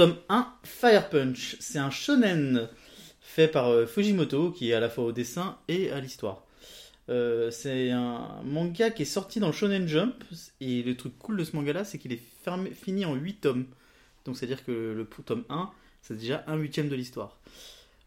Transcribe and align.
Tome 0.00 0.16
1, 0.30 0.48
Fire 0.64 1.10
Punch. 1.10 1.56
C'est 1.60 1.78
un 1.78 1.90
shonen 1.90 2.70
fait 3.20 3.48
par 3.48 3.68
euh, 3.68 3.84
Fujimoto, 3.84 4.50
qui 4.50 4.70
est 4.70 4.72
à 4.72 4.80
la 4.80 4.88
fois 4.88 5.04
au 5.04 5.12
dessin 5.12 5.58
et 5.68 5.90
à 5.90 6.00
l'histoire. 6.00 6.46
Euh, 7.10 7.50
c'est 7.50 7.90
un 7.90 8.40
manga 8.42 8.88
qui 8.88 9.02
est 9.02 9.04
sorti 9.04 9.40
dans 9.40 9.48
le 9.48 9.52
Shonen 9.52 9.86
Jump, 9.86 10.14
et 10.62 10.82
le 10.82 10.96
truc 10.96 11.18
cool 11.18 11.36
de 11.36 11.44
ce 11.44 11.54
manga-là, 11.54 11.84
c'est 11.84 11.98
qu'il 11.98 12.14
est 12.14 12.22
fini 12.72 13.04
en 13.04 13.14
8 13.14 13.42
tomes. 13.42 13.66
Donc 14.24 14.38
c'est-à-dire 14.38 14.64
que 14.64 14.72
le 14.72 15.06
tome 15.22 15.44
1, 15.50 15.70
c'est 16.00 16.16
déjà 16.16 16.44
un 16.46 16.56
huitième 16.56 16.88
de 16.88 16.96
l'histoire. 16.96 17.38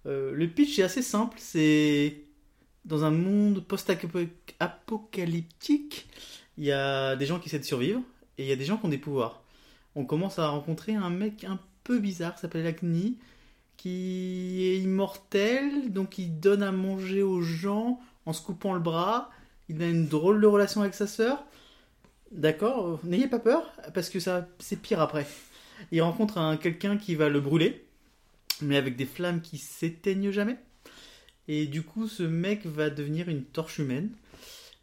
Euh, 0.07 0.31
le 0.33 0.47
pitch 0.47 0.79
est 0.79 0.83
assez 0.83 1.03
simple, 1.03 1.37
c'est 1.39 2.21
dans 2.85 3.03
un 3.03 3.11
monde 3.11 3.63
post-apocalyptique, 3.63 6.07
il 6.57 6.63
y 6.63 6.71
a 6.71 7.15
des 7.15 7.27
gens 7.27 7.39
qui 7.39 7.49
essaient 7.49 7.59
de 7.59 7.65
survivre, 7.65 8.01
et 8.39 8.45
il 8.45 8.49
y 8.49 8.51
a 8.51 8.55
des 8.55 8.65
gens 8.65 8.77
qui 8.77 8.87
ont 8.87 8.89
des 8.89 8.97
pouvoirs. 8.97 9.43
On 9.93 10.05
commence 10.05 10.39
à 10.39 10.49
rencontrer 10.49 10.95
un 10.95 11.11
mec 11.11 11.43
un 11.43 11.59
peu 11.83 11.99
bizarre, 11.99 12.35
qui 12.35 12.41
s'appelle 12.41 12.65
Agni, 12.65 13.17
qui 13.77 14.63
est 14.65 14.79
immortel, 14.79 15.91
donc 15.91 16.17
il 16.17 16.39
donne 16.39 16.63
à 16.63 16.71
manger 16.71 17.21
aux 17.21 17.41
gens 17.41 17.99
en 18.25 18.33
se 18.33 18.41
coupant 18.41 18.73
le 18.73 18.79
bras. 18.79 19.29
Il 19.69 19.81
a 19.81 19.89
une 19.89 20.07
drôle 20.07 20.41
de 20.41 20.47
relation 20.47 20.81
avec 20.81 20.93
sa 20.93 21.07
sœur. 21.07 21.43
D'accord, 22.31 22.99
n'ayez 23.03 23.27
pas 23.27 23.39
peur, 23.39 23.71
parce 23.93 24.09
que 24.09 24.19
ça, 24.19 24.47
c'est 24.59 24.81
pire 24.81 25.01
après. 25.01 25.27
Il 25.91 26.01
rencontre 26.01 26.37
un 26.37 26.57
quelqu'un 26.57 26.97
qui 26.97 27.15
va 27.15 27.29
le 27.29 27.39
brûler, 27.39 27.85
mais 28.61 28.77
avec 28.77 28.95
des 28.95 29.05
flammes 29.05 29.41
qui 29.41 29.57
s'éteignent 29.57 30.31
jamais. 30.31 30.57
Et 31.47 31.67
du 31.67 31.83
coup, 31.83 32.07
ce 32.07 32.23
mec 32.23 32.65
va 32.65 32.89
devenir 32.89 33.29
une 33.29 33.43
torche 33.43 33.79
humaine. 33.79 34.11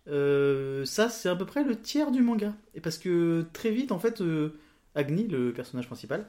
Euh, 0.09 0.85
ça, 0.85 1.09
c'est 1.09 1.29
à 1.29 1.37
peu 1.37 1.47
près 1.47 1.65
le 1.65 1.81
tiers 1.81 2.11
du 2.11 2.23
manga. 2.23 2.55
Et 2.75 2.81
parce 2.81 2.99
que 2.99 3.47
très 3.53 3.71
vite, 3.71 3.93
en 3.93 3.99
fait, 3.99 4.21
euh, 4.21 4.59
Agni, 4.95 5.29
le 5.29 5.53
personnage 5.53 5.87
principal, 5.87 6.27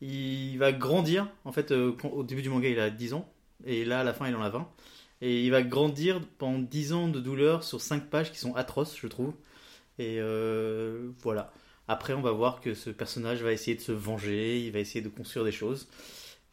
il 0.00 0.56
va 0.58 0.72
grandir. 0.72 1.28
En 1.44 1.52
fait, 1.52 1.72
euh, 1.72 1.96
au 2.12 2.22
début 2.22 2.42
du 2.42 2.48
manga, 2.48 2.68
il 2.68 2.78
a 2.78 2.90
10 2.90 3.14
ans. 3.14 3.28
Et 3.64 3.84
là, 3.84 4.00
à 4.00 4.04
la 4.04 4.12
fin, 4.12 4.28
il 4.28 4.36
en 4.36 4.42
a 4.42 4.50
20. 4.50 4.68
Et 5.20 5.44
il 5.44 5.50
va 5.50 5.62
grandir 5.62 6.20
pendant 6.38 6.58
10 6.58 6.92
ans 6.92 7.08
de 7.08 7.20
douleur 7.20 7.64
sur 7.64 7.80
5 7.80 8.10
pages 8.10 8.30
qui 8.32 8.38
sont 8.38 8.54
atroces, 8.54 8.96
je 8.96 9.06
trouve. 9.06 9.32
Et 9.98 10.18
euh, 10.20 11.10
voilà. 11.22 11.52
Après, 11.88 12.14
on 12.14 12.22
va 12.22 12.32
voir 12.32 12.60
que 12.60 12.74
ce 12.74 12.90
personnage 12.90 13.42
va 13.42 13.52
essayer 13.52 13.76
de 13.76 13.82
se 13.82 13.92
venger, 13.92 14.64
il 14.64 14.72
va 14.72 14.78
essayer 14.80 15.02
de 15.02 15.08
construire 15.08 15.44
des 15.44 15.52
choses. 15.52 15.88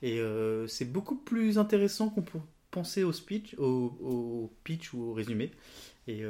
Et 0.02 0.20
euh, 0.20 0.68
c'est 0.68 0.92
beaucoup 0.92 1.16
plus 1.16 1.58
intéressant 1.58 2.10
qu'on 2.10 2.22
peut 2.22 2.40
penser 2.72 3.04
au 3.04 3.14
speech, 3.14 3.56
au, 3.58 4.52
pitch 4.64 4.94
ou 4.94 5.04
au 5.04 5.14
résumé. 5.14 5.52
Et 6.08 6.24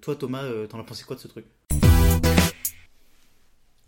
toi, 0.00 0.16
Thomas, 0.16 0.44
t'en 0.68 0.78
as 0.78 0.84
pensé 0.84 1.04
quoi 1.04 1.16
de 1.16 1.20
ce 1.20 1.28
truc? 1.28 1.46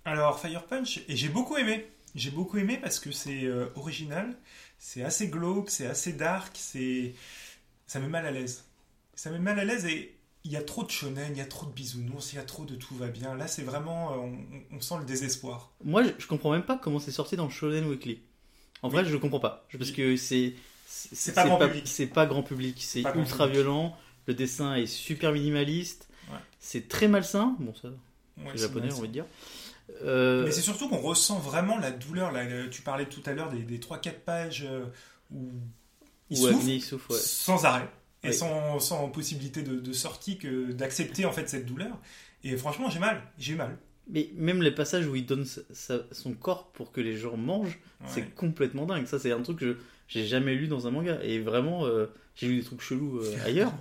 Alors, 0.09 0.41
Fire 0.41 0.65
Punch, 0.65 1.01
et 1.09 1.17
j'ai 1.17 1.29
beaucoup 1.29 1.57
aimé. 1.57 1.87
J'ai 2.15 2.31
beaucoup 2.31 2.57
aimé 2.57 2.79
parce 2.81 2.99
que 2.99 3.13
c'est 3.13 3.45
euh, 3.45 3.67
original, 3.77 4.35
c'est 4.79 5.03
assez 5.03 5.29
glauque, 5.29 5.69
c'est 5.71 5.87
assez 5.87 6.15
dark, 6.15 6.57
c'est 6.59 7.15
ça 7.87 8.01
met 8.01 8.09
mal 8.09 8.27
à 8.27 8.31
l'aise. 8.31 8.65
Ça 9.15 9.31
met 9.31 9.39
mal 9.39 9.59
à 9.61 9.65
l'aise 9.65 9.85
et 9.85 10.17
il 10.45 10.51
y 10.51 10.57
a 10.57 10.63
trop 10.63 10.85
de 10.85 10.91
shonen, 10.91 11.33
il 11.33 11.37
y 11.39 11.43
a 11.43 11.47
trop 11.47 11.67
de 11.67 11.73
bisounours, 11.73 12.33
il 12.33 12.37
y 12.37 12.39
a 12.39 12.45
trop 12.45 12.65
de 12.65 12.75
tout 12.77 12.95
va 12.95 13.09
bien. 13.09 13.37
Là, 13.37 13.47
c'est 13.47 13.63
vraiment, 13.63 14.13
euh, 14.13 14.17
on, 14.17 14.77
on 14.77 14.81
sent 14.81 14.95
le 15.01 15.05
désespoir. 15.05 15.73
Moi, 15.85 16.03
je, 16.03 16.11
je 16.19 16.27
comprends 16.27 16.53
même 16.53 16.65
pas 16.65 16.79
comment 16.79 16.99
c'est 16.99 17.11
sorti 17.11 17.37
dans 17.37 17.51
Shonen 17.51 17.85
Weekly. 17.87 18.21
En 18.83 18.89
vrai, 18.89 19.05
je 19.05 19.17
comprends 19.17 19.41
pas. 19.41 19.67
Parce 19.77 19.91
que 19.91 20.17
c'est. 20.17 20.55
C'est 20.87 21.35
pas 21.35 21.45
grand 21.45 21.59
public. 21.59 21.87
C'est 21.87 22.07
pas 22.07 22.27
grand 22.27 22.43
public. 22.43 22.77
C'est 22.81 23.01
ultra 23.03 23.47
public. 23.47 23.53
violent. 23.53 23.97
Le 24.27 24.35
dessin 24.35 24.75
est 24.77 24.87
super 24.87 25.33
minimaliste. 25.33 26.09
Ouais. 26.31 26.39
C'est 26.59 26.89
très 26.89 27.09
malsain. 27.09 27.57
Bon, 27.59 27.75
ça, 27.75 27.89
Ouais, 28.39 28.53
c'est 28.53 28.59
japonais, 28.63 28.93
on 28.93 29.01
va 29.01 29.07
dire. 29.09 29.25
Euh, 30.05 30.45
Mais 30.45 30.53
c'est 30.53 30.61
surtout 30.61 30.89
qu'on 30.89 30.99
ressent 30.99 31.39
vraiment 31.39 31.79
la 31.79 31.91
douleur. 31.91 32.31
Là, 32.33 32.41
euh, 32.41 32.69
tu 32.71 32.83
parlais 32.83 33.07
tout 33.07 33.23
à 33.27 33.33
l'heure 33.33 33.49
des, 33.51 33.63
des 33.63 33.79
3-4 33.79 34.13
pages 34.25 34.67
euh, 34.69 34.85
où 35.33 35.51
il 36.31 36.37
souffre 36.37 36.59
Agni 36.61 36.81
souffre, 36.81 37.11
ouais. 37.11 37.19
sans 37.19 37.65
arrêt 37.65 37.89
et 38.23 38.29
Oui. 38.29 38.35
sans, 38.35 38.79
sans 38.81 39.09
possibilité 39.09 39.63
de, 39.63 39.77
de 39.81 39.93
sortie 39.93 40.37
que 40.39 40.73
d'accepter 40.73 41.25
en 41.25 41.33
fait 41.33 41.49
cette 41.49 41.67
douleur. 41.67 41.99
Et 42.45 42.57
franchement, 42.57 42.91
j'ai 42.91 42.99
mal. 42.99 43.23
J'ai 43.39 43.55
mal. 43.55 43.79
Mais 44.11 44.31
même 44.37 44.63
les 44.63 44.71
passages 44.71 45.07
où 45.07 45.17
il 45.17 45.27
donne 45.27 45.45
sa- 45.45 45.61
sa- 45.73 46.03
son 46.13 46.33
corps 46.35 46.71
pour 46.73 46.93
que 46.93 47.01
les 47.01 47.17
gens 47.17 47.37
mangent, 47.37 47.79
Ouais. 48.01 48.07
c'est 48.09 48.35
complètement 48.35 48.87
dingue. 48.87 49.07
Ça, 49.07 49.19
c'est 49.19 49.33
un 49.33 49.43
truc 49.43 49.59
que 49.59 49.79
j'ai 50.07 50.25
jamais 50.27 50.55
lu 50.55 50.69
dans 50.69 50.87
un 50.87 50.91
manga. 50.91 51.19
Et 51.23 51.41
vraiment, 51.41 51.85
euh, 51.87 52.07
j'ai 52.37 52.49
lu 52.49 52.59
des 52.59 52.65
trucs 52.65 52.81
chelous 52.81 53.19
euh, 53.19 53.35
ailleurs. 53.45 53.73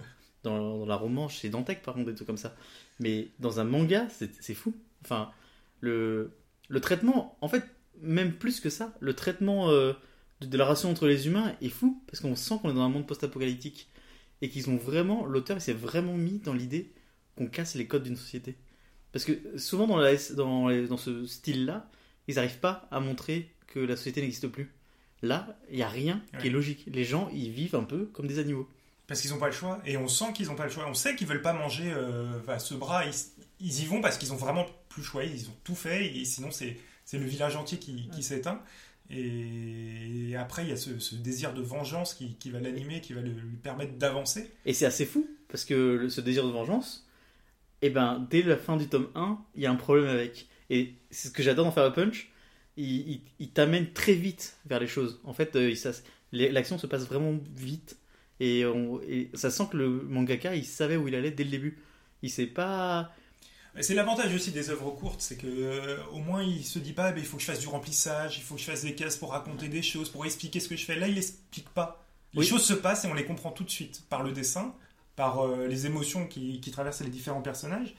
dans, 0.43 0.79
dans 0.79 0.85
la 0.85 0.95
romance, 0.95 1.33
chez 1.33 1.49
Dantec, 1.49 1.81
par 1.81 1.93
contre, 1.93 2.07
des 2.09 2.15
trucs 2.15 2.27
comme 2.27 2.37
ça. 2.37 2.55
Mais 2.99 3.27
dans 3.39 3.59
un 3.59 3.63
manga, 3.65 4.07
c'est 4.41 4.53
fou. 4.53 4.73
Enfin, 5.03 5.31
le, 5.79 6.31
le 6.69 6.79
traitement, 6.81 7.37
en 7.41 7.47
fait, 7.47 7.63
même 8.01 8.33
plus 8.33 8.59
que 8.59 8.69
ça, 8.69 8.93
le 8.99 9.13
traitement 9.13 9.69
euh, 9.69 9.93
de, 10.41 10.47
de 10.47 10.57
la 10.57 10.65
relation 10.65 10.89
entre 10.91 11.07
les 11.07 11.27
humains 11.27 11.55
est 11.61 11.69
fou. 11.69 12.01
Parce 12.07 12.19
qu'on 12.21 12.35
sent 12.35 12.55
qu'on 12.61 12.69
est 12.71 12.73
dans 12.73 12.81
un 12.81 12.89
monde 12.89 13.07
post-apocalyptique. 13.07 13.89
Et 14.41 14.49
qu'ils 14.49 14.69
ont 14.69 14.77
vraiment, 14.77 15.25
l'auteur, 15.25 15.59
s'est 15.61 15.73
vraiment 15.73 16.13
mis 16.15 16.39
dans 16.39 16.53
l'idée 16.53 16.91
qu'on 17.35 17.47
casse 17.47 17.73
les 17.75 17.87
codes 17.87 18.03
d'une 18.03 18.15
société. 18.15 18.55
Parce 19.11 19.25
que 19.25 19.57
souvent 19.57 19.87
dans, 19.87 19.97
la, 19.97 20.13
dans, 20.35 20.67
les- 20.67 20.87
dans 20.87 20.97
ce 20.97 21.25
style-là, 21.25 21.89
ils 22.27 22.35
n'arrivent 22.35 22.59
pas 22.59 22.87
à 22.91 22.99
montrer 22.99 23.49
que 23.65 23.79
la 23.79 23.95
société 23.95 24.21
n'existe 24.21 24.47
plus. 24.47 24.71
Là, 25.23 25.57
il 25.71 25.77
n'y 25.77 25.81
a 25.81 25.87
rien 25.89 26.21
qui 26.39 26.47
est 26.47 26.51
logique. 26.51 26.83
Les 26.87 27.03
gens, 27.03 27.29
ils 27.33 27.49
vivent 27.49 27.75
un 27.75 27.83
peu 27.83 28.05
comme 28.05 28.27
des 28.27 28.37
animaux. 28.37 28.69
Parce 29.07 29.21
qu'ils 29.21 29.31
n'ont 29.31 29.39
pas 29.39 29.47
le 29.47 29.53
choix. 29.53 29.81
Et 29.85 29.97
on 29.97 30.07
sent 30.07 30.33
qu'ils 30.35 30.47
n'ont 30.47 30.55
pas 30.55 30.65
le 30.65 30.69
choix. 30.69 30.85
On 30.87 30.93
sait 30.93 31.15
qu'ils 31.15 31.25
veulent 31.25 31.41
pas 31.41 31.53
manger 31.53 31.91
euh, 31.91 32.59
ce 32.59 32.75
bras. 32.75 33.05
Ils, 33.05 33.13
ils 33.59 33.81
y 33.81 33.85
vont 33.85 34.01
parce 34.01 34.17
qu'ils 34.17 34.33
ont 34.33 34.37
vraiment 34.37 34.65
plus 34.89 35.03
choix. 35.03 35.23
Ils 35.23 35.47
ont 35.49 35.55
tout 35.63 35.75
fait. 35.75 36.15
Et 36.15 36.25
sinon, 36.25 36.49
c'est 36.51 36.77
le 37.13 37.25
village 37.25 37.55
entier 37.55 37.77
qui, 37.79 38.09
qui 38.09 38.23
s'éteint. 38.23 38.61
Et 39.09 40.35
après, 40.37 40.63
il 40.63 40.69
y 40.69 40.71
a 40.73 40.77
ce, 40.77 40.99
ce 40.99 41.15
désir 41.15 41.53
de 41.53 41.61
vengeance 41.61 42.13
qui, 42.13 42.35
qui 42.35 42.49
va 42.49 42.59
l'animer, 42.59 43.01
qui 43.01 43.13
va 43.13 43.21
le- 43.21 43.29
lui 43.31 43.55
permettre 43.57 43.93
d'avancer. 43.93 44.51
Et 44.65 44.73
c'est 44.73 44.85
assez 44.85 45.05
fou, 45.05 45.27
parce 45.47 45.65
que 45.65 45.73
le- 45.73 46.09
ce 46.09 46.21
désir 46.21 46.45
de 46.45 46.51
vengeance, 46.51 47.07
eh 47.81 47.89
ben, 47.89 48.25
dès 48.29 48.41
la 48.41 48.57
fin 48.57 48.75
du 48.77 48.87
tome 48.87 49.09
1, 49.15 49.39
il 49.55 49.61
y 49.61 49.65
a 49.65 49.71
un 49.71 49.75
problème 49.75 50.07
avec. 50.07 50.47
Et 50.69 50.93
c'est 51.09 51.29
ce 51.29 51.33
que 51.33 51.41
j'adore 51.43 51.65
dans 51.65 51.71
Fire 51.71 51.93
Punch, 51.93 52.29
il, 52.75 53.09
il- 53.09 53.21
il 53.39 53.49
t'amène 53.51 53.91
très 53.93 54.13
vite 54.13 54.57
vers 54.65 54.79
les 54.79 54.87
choses. 54.87 55.19
En 55.23 55.33
fait, 55.33 55.55
euh, 55.55 55.73
l'action 56.33 56.77
se 56.77 56.87
passe 56.87 57.05
vraiment 57.05 57.39
vite. 57.55 57.97
Et, 58.39 58.65
on- 58.65 59.01
et 59.01 59.29
ça 59.33 59.49
sent 59.49 59.63
que 59.71 59.77
le 59.77 59.87
mangaka, 59.89 60.53
il 60.55 60.65
savait 60.65 60.97
où 60.97 61.07
il 61.07 61.15
allait 61.15 61.31
dès 61.31 61.43
le 61.45 61.49
début. 61.51 61.77
Il 62.21 62.29
sait 62.29 62.45
pas... 62.47 63.11
C'est 63.81 63.93
l'avantage 63.93 64.33
aussi 64.33 64.51
des 64.51 64.69
œuvres 64.71 64.89
courtes, 64.91 65.21
c'est 65.21 65.37
que 65.37 65.45
euh, 65.47 66.03
au 66.11 66.17
moins 66.19 66.41
il 66.41 66.65
se 66.65 66.79
dit 66.79 66.93
pas, 66.93 67.11
bah, 67.11 67.19
il 67.19 67.25
faut 67.25 67.37
que 67.37 67.41
je 67.43 67.47
fasse 67.47 67.59
du 67.59 67.67
remplissage, 67.67 68.37
il 68.37 68.43
faut 68.43 68.55
que 68.55 68.61
je 68.61 68.65
fasse 68.65 68.81
des 68.81 68.95
cases 68.95 69.17
pour 69.17 69.31
raconter 69.31 69.67
des 69.69 69.83
choses, 69.83 70.09
pour 70.09 70.25
expliquer 70.25 70.59
ce 70.59 70.67
que 70.67 70.75
je 70.75 70.83
fais. 70.85 70.95
Là, 70.95 71.07
il 71.07 71.17
explique 71.17 71.69
pas. 71.69 72.03
Les 72.33 72.39
Oui. 72.41 72.45
choses 72.47 72.63
se 72.65 72.73
passent 72.73 73.05
et 73.05 73.07
on 73.07 73.13
les 73.13 73.25
comprend 73.25 73.51
tout 73.51 73.63
de 73.63 73.69
suite 73.69 74.03
par 74.09 74.23
le 74.23 74.31
dessin, 74.31 74.73
par 75.15 75.39
euh, 75.45 75.67
les 75.67 75.85
émotions 75.85 76.27
qui, 76.27 76.59
qui 76.59 76.71
traversent 76.71 77.01
les 77.01 77.09
différents 77.11 77.41
personnages. 77.43 77.93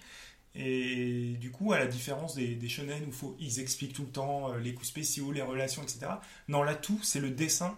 Et 0.55 1.37
du 1.41 1.51
coup, 1.53 1.73
à 1.73 1.79
la 1.79 1.87
différence 1.87 2.35
des, 2.35 2.55
des 2.57 2.69
shonen 2.69 3.05
où 3.07 3.13
faut, 3.13 3.37
ils 3.39 3.61
expliquent 3.61 3.93
tout 3.93 4.03
le 4.03 4.09
temps 4.11 4.53
euh, 4.53 4.59
les 4.59 4.75
coups 4.75 4.89
spéciaux, 4.89 5.31
les 5.31 5.43
relations, 5.43 5.83
etc. 5.83 6.01
Non, 6.49 6.63
là, 6.65 6.75
tout, 6.75 6.99
c'est 7.05 7.21
le 7.21 7.31
dessin. 7.31 7.77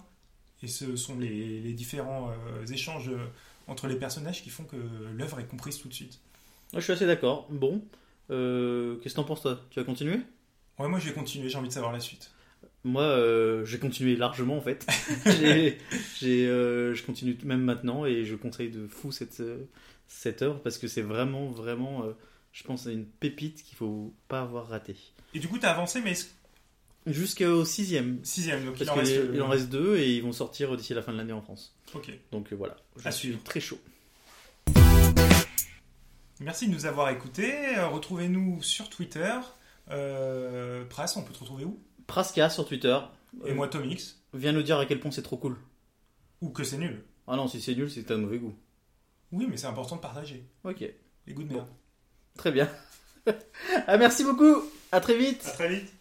Et 0.63 0.69
ce 0.69 0.97
sont 0.97 1.19
les, 1.19 1.61
les 1.61 1.73
différents 1.73 2.31
échanges 2.71 3.11
entre 3.67 3.87
les 3.87 3.97
personnages 3.97 4.43
qui 4.43 4.51
font 4.51 4.65
que 4.65 4.77
l'œuvre 5.17 5.41
est 5.41 5.47
comprise 5.47 5.79
tout 5.79 5.89
de 5.89 5.95
suite. 5.95 6.21
Moi, 6.73 6.81
je 6.81 6.85
suis 6.85 6.93
assez 6.93 7.07
d'accord. 7.07 7.47
Bon, 7.51 7.83
euh, 8.31 8.97
qu'est-ce 8.97 9.15
que 9.15 9.21
t'en 9.21 9.25
penses, 9.25 9.43
toi? 9.43 9.61
Tu 9.71 9.81
vas 9.81 9.85
continuer? 9.85 10.21
Ouais, 10.79 10.89
moi 10.89 10.99
je 10.99 11.09
vais 11.09 11.13
continuer, 11.15 11.49
j'ai 11.51 11.59
envie 11.59 11.69
de 11.69 11.73
savoir 11.75 11.93
la 11.93 12.01
suite. 12.01 12.31
Moi, 12.85 13.03
euh, 13.03 13.65
j'ai 13.67 13.79
continué 13.79 14.17
largement 14.17 14.57
en 14.57 14.63
fait. 14.63 14.87
J'ai- 15.27 15.77
j'ai, 16.19 16.47
euh, 16.47 16.95
je 16.95 17.03
continue 17.03 17.37
même 17.45 17.61
maintenant 17.63 18.07
et 18.07 18.25
je 18.25 18.35
conseille 18.35 18.71
de 18.71 18.87
fou 18.87 19.13
cette, 19.13 19.41
euh, 19.41 19.65
cette 20.09 20.41
œuvre 20.41 20.61
parce 20.63 20.79
que 20.79 20.89
c'est 20.89 21.03
vraiment, 21.03 21.49
vraiment, 21.51 22.05
je 22.53 22.63
pense, 22.63 22.87
à 22.87 22.93
une 22.93 23.05
pépite 23.05 23.63
qu'il 23.63 23.77
faut 23.77 24.15
pas 24.29 24.41
avoir 24.41 24.69
ratée. 24.69 24.97
Et 25.35 25.39
du 25.39 25.49
coup, 25.49 25.59
t'as 25.59 25.73
avancé, 25.73 26.01
mais 26.01 26.13
est-ce- 26.13 26.29
Jusqu'au 27.07 27.65
sixième. 27.67 28.19
sixième, 28.25 28.65
donc 28.65 28.79
Parce 28.79 28.83
il 28.85 28.91
en 28.91 28.95
reste. 28.95 29.13
qu'il 29.27 29.35
il 29.35 29.43
en 29.43 29.49
reste 29.49 29.69
deux 29.71 29.97
et 29.97 30.17
ils 30.17 30.23
vont 30.23 30.33
sortir 30.33 30.75
d'ici 30.77 30.95
la 30.95 31.03
fin 31.03 31.13
de 31.13 31.19
l'année 31.19 31.33
en 31.33 31.43
France. 31.43 31.75
Ok. 31.95 32.11
Donc 32.33 32.53
euh, 32.53 32.57
voilà, 32.57 32.77
je 32.97 33.07
À 33.09 33.11
suis 33.11 33.29
suivre. 33.29 33.43
très 33.43 33.61
chaud. 33.61 33.79
Merci 36.41 36.69
de 36.69 36.73
nous 36.73 36.87
avoir 36.87 37.11
écoutés. 37.11 37.77
Euh, 37.77 37.89
Retrouvez-nous 37.89 38.63
sur 38.63 38.89
Twitter. 38.89 39.39
Euh, 39.91 40.85
Pras, 40.87 41.13
on 41.17 41.23
peut 41.23 41.33
te 41.33 41.39
retrouver 41.41 41.65
où? 41.65 41.79
Praska 42.07 42.49
sur 42.49 42.67
Twitter. 42.67 42.99
Et 43.45 43.51
Euh, 43.51 43.55
moi, 43.55 43.69
Tomix. 43.69 44.19
Viens 44.33 44.53
nous 44.53 44.63
dire 44.63 44.79
à 44.79 44.87
quel 44.87 45.01
point 45.01 45.11
c'est 45.11 45.23
trop 45.23 45.37
cool. 45.37 45.57
Ou 46.41 46.49
que 46.51 46.65
c'est 46.65 46.79
nul. 46.79 47.05
Ah 47.27 47.37
non, 47.37 47.47
si 47.47 47.61
c'est 47.61 47.75
nul, 47.75 47.91
c'est 47.91 48.11
un 48.11 48.17
mauvais 48.17 48.39
goût. 48.39 48.55
Oui, 49.33 49.47
mais 49.49 49.57
c'est 49.57 49.67
important 49.67 49.97
de 49.97 50.01
partager. 50.01 50.45
Ok, 50.65 50.81
Les 51.27 51.35
goûts 51.35 51.45
de 51.45 51.53
merde. 51.53 51.69
très 52.37 52.51
bien. 52.51 52.69
ah 53.87 53.97
merci 53.99 54.25
beaucoup. 54.25 54.63
À 54.91 55.01
très 55.01 55.17
vite. 55.17 55.45
À 55.47 55.51
très 55.51 55.69
vite. 55.69 55.93